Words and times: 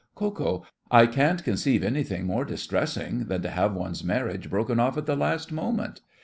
KO. 0.15 0.65
I 0.89 1.05
can't 1.05 1.43
conceive 1.43 1.83
anything 1.83 2.25
more 2.25 2.43
distressing 2.43 3.25
than 3.25 3.43
to 3.43 3.51
have 3.51 3.75
one's 3.75 4.03
marriage 4.03 4.49
broken 4.49 4.79
off 4.79 4.97
at 4.97 5.05
the 5.05 5.15
last 5.15 5.51
moment. 5.51 6.01